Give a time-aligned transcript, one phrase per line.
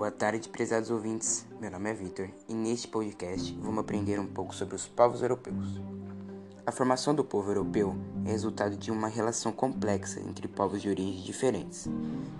[0.00, 1.46] Boa tarde, prezados ouvintes.
[1.60, 5.78] Meu nome é Vitor e neste podcast vamos aprender um pouco sobre os povos europeus.
[6.64, 11.22] A formação do povo europeu é resultado de uma relação complexa entre povos de origens
[11.22, 11.86] diferentes,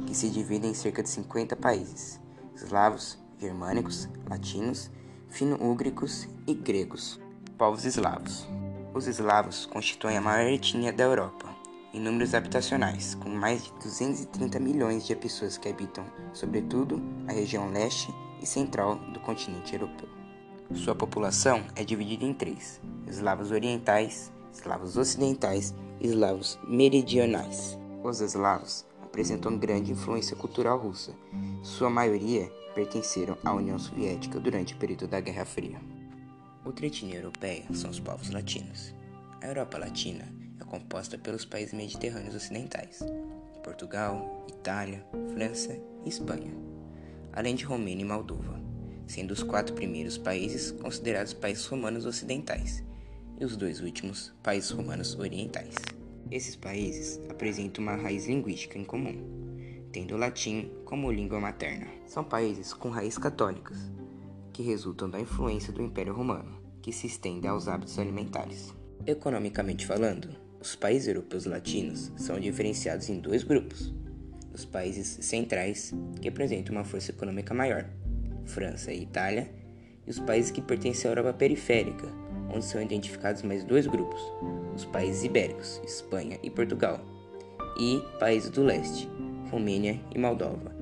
[0.07, 2.19] que se dividem em cerca de 50 países:
[2.57, 4.91] eslavos, germânicos, latinos,
[5.29, 7.21] fino-úgricos e gregos.
[7.59, 8.49] Povos eslavos.
[8.95, 11.60] Os eslavos constituem a maior etnia da Europa
[11.93, 17.71] em números habitacionais, com mais de 230 milhões de pessoas que habitam, sobretudo, a região
[17.71, 20.09] leste e central do continente europeu.
[20.75, 27.77] Sua população é dividida em três: eslavos orientais, eslavos ocidentais e eslavos meridionais.
[28.05, 31.13] Os eslavos apresentam grande influência cultural russa.
[31.63, 35.81] Sua maioria pertenceram à União Soviética durante o período da Guerra Fria.
[36.65, 38.95] Outra etnia europeia são os povos latinos.
[39.43, 43.01] A Europa Latina é composta pelos países mediterrâneos ocidentais:
[43.63, 46.53] Portugal, Itália, França e Espanha,
[47.33, 48.61] além de Romênia e Moldova,
[49.07, 52.85] sendo os quatro primeiros países considerados países romanos ocidentais
[53.39, 55.75] e os dois últimos países romanos orientais.
[56.31, 61.89] Esses países apresentam uma raiz linguística em comum, tendo o latim como língua materna.
[62.07, 63.91] São países com raízes católicas,
[64.53, 68.73] que resultam da influência do Império Romano, que se estende aos hábitos alimentares.
[69.07, 70.29] Economicamente falando,
[70.61, 73.93] os países europeus latinos são diferenciados em dois grupos:
[74.53, 77.87] os países centrais, que apresentam uma força econômica maior,
[78.45, 79.51] França e Itália,
[80.07, 82.07] e os países que pertencem à Europa periférica,
[82.53, 84.21] onde são identificados mais dois grupos:
[84.75, 87.01] os países ibéricos, Espanha e Portugal,
[87.79, 89.09] e países do leste,
[89.51, 90.75] Romênia e Moldova,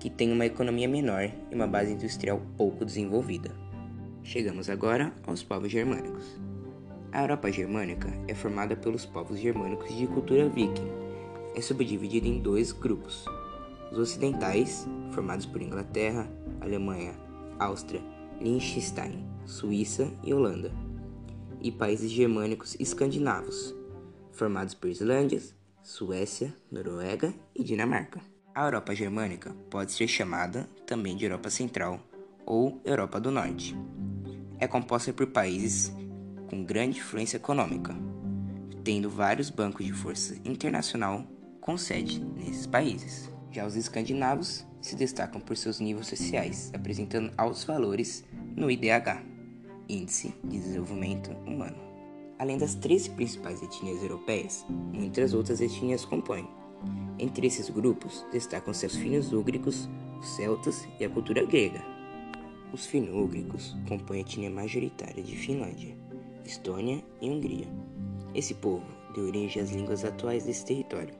[0.00, 3.50] que têm uma economia menor e uma base industrial pouco desenvolvida.
[4.22, 6.47] Chegamos agora aos povos germânicos.
[7.10, 10.88] A Europa germânica é formada pelos povos germânicos de cultura viking.
[11.54, 13.24] É subdividida em dois grupos:
[13.90, 17.14] os ocidentais, formados por Inglaterra, Alemanha,
[17.58, 18.02] Áustria,
[18.40, 20.70] Liechtenstein, Suíça e Holanda,
[21.60, 23.74] e países germânicos escandinavos,
[24.32, 25.40] formados por Islândia,
[25.82, 28.20] Suécia, Noruega e Dinamarca.
[28.54, 32.00] A Europa germânica pode ser chamada também de Europa Central
[32.44, 33.74] ou Europa do Norte.
[34.58, 35.92] É composta por países
[36.48, 37.94] com grande influência econômica,
[38.82, 41.24] tendo vários bancos de força internacional
[41.60, 43.30] com sede nesses países.
[43.52, 48.24] Já os escandinavos se destacam por seus níveis sociais, apresentando altos valores
[48.56, 49.22] no IDH,
[49.88, 51.76] Índice de Desenvolvimento Humano.
[52.38, 56.48] Além das três principais etnias europeias, muitas outras etnias compõem.
[57.18, 59.88] Entre esses grupos destacam-se os finos-úgricos,
[60.20, 61.82] os celtas e a cultura grega.
[62.72, 65.96] Os fino-úgricos compõem a etnia majoritária de Finlândia,
[66.48, 67.66] Estônia e Hungria.
[68.34, 71.14] Esse povo deu origem às línguas atuais desse território,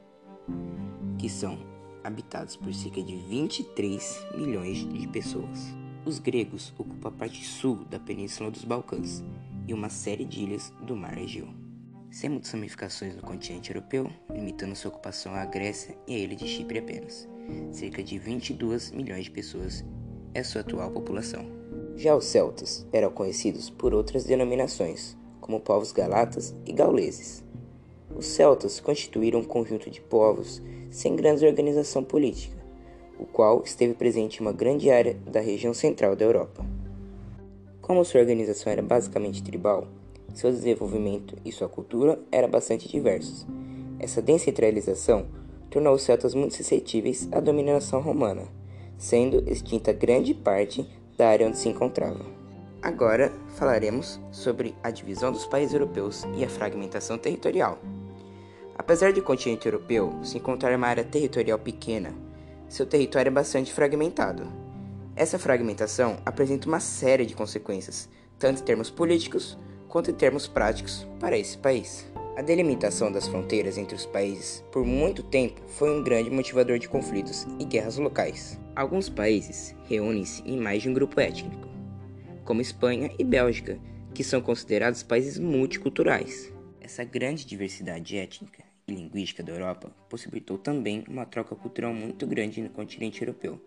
[1.19, 1.59] que são
[2.03, 5.75] habitados por cerca de 23 milhões de pessoas.
[6.07, 9.23] Os gregos ocupam a parte sul da Península dos Balcãs
[9.67, 11.49] e uma série de ilhas do Mar Egeu.
[12.11, 16.49] Sem muitas ramificações no continente europeu, limitando sua ocupação à Grécia e à ilha de
[16.49, 17.29] Chipre apenas.
[17.71, 19.85] Cerca de 22 milhões de pessoas
[20.33, 21.45] é sua atual população.
[21.97, 25.18] Já os celtas eram conhecidos por outras denominações,
[25.49, 27.43] como povos galatas e gauleses.
[28.15, 30.61] Os celtas constituíram um conjunto de povos
[30.91, 32.55] sem grande organização política,
[33.19, 36.63] o qual esteve presente em uma grande área da região central da Europa.
[37.81, 39.89] Como sua organização era basicamente tribal,
[40.35, 43.47] seu desenvolvimento e sua cultura eram bastante diversos.
[43.99, 45.29] Essa descentralização
[45.71, 48.43] tornou os celtas muito suscetíveis à dominação romana,
[48.99, 50.87] sendo extinta grande parte
[51.17, 52.38] da área onde se encontravam.
[52.81, 57.79] Agora falaremos sobre a divisão dos países europeus e a fragmentação territorial.
[58.77, 62.15] Apesar de o continente europeu se encontrar uma área territorial pequena,
[62.69, 64.47] seu território é bastante fragmentado.
[65.17, 68.09] Essa fragmentação apresenta uma série de consequências,
[68.39, 69.59] tanto em termos políticos
[69.89, 72.07] quanto em termos práticos, para esse país.
[72.37, 76.89] A delimitação das fronteiras entre os países por muito tempo foi um grande motivador de
[76.89, 78.61] conflitos e guerras locais.
[78.77, 81.67] Alguns países reúnem-se em mais de um grupo étnico,
[82.49, 83.79] como Espanha e Bélgica,
[84.15, 86.51] que são considerados países multiculturais.
[86.81, 92.63] Essa grande diversidade étnica e linguística da Europa possibilitou também uma troca cultural muito grande
[92.63, 93.63] no continente europeu.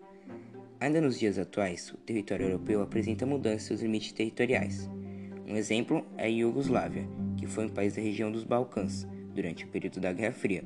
[0.80, 4.90] Ainda nos dias atuais, o território europeu apresenta mudanças em seus limites territoriais.
[5.46, 7.06] Um exemplo é a Iugoslávia,
[7.36, 10.64] que foi um país da região dos Balcãs durante o período da Guerra Fria,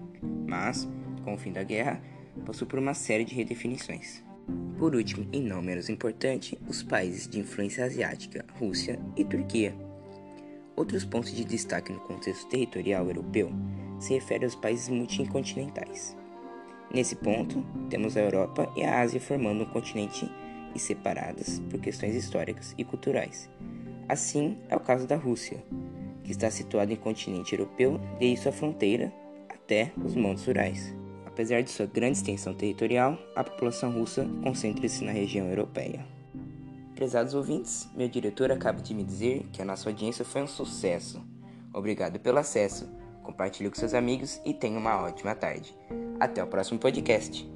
[0.49, 0.89] mas,
[1.23, 2.03] com o fim da guerra,
[2.47, 4.25] passou por uma série de redefinições.
[4.79, 9.75] Por último, e não menos importante, os países de influência asiática, Rússia e Turquia.
[10.77, 13.51] Outros pontos de destaque no contexto territorial europeu
[13.99, 16.17] se referem aos países multicontinentais.
[16.93, 20.31] Nesse ponto, temos a Europa e a Ásia formando um continente
[20.75, 23.49] e separadas por questões históricas e culturais.
[24.09, 25.65] Assim é o caso da Rússia,
[26.23, 29.13] que está situada em continente europeu desde sua fronteira
[29.49, 30.95] até os Montes Urais.
[31.37, 36.03] Apesar de sua grande extensão territorial, a população russa concentra-se na região europeia.
[36.95, 41.23] Prezados ouvintes, meu diretor acaba de me dizer que a nossa audiência foi um sucesso.
[41.75, 42.89] Obrigado pelo acesso,
[43.23, 45.77] compartilhe com seus amigos e tenha uma ótima tarde.
[46.19, 47.47] Até o próximo podcast.